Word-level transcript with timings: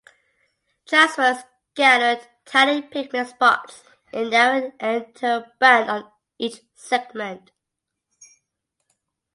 Transverse 0.87 1.43
scattered 1.75 2.25
tiny 2.43 2.81
pigment 2.81 3.29
spots 3.29 3.83
in 4.11 4.31
narrow 4.31 4.73
anterior 4.79 5.45
band 5.59 5.91
on 5.91 6.11
each 6.39 6.61
segment. 6.73 7.51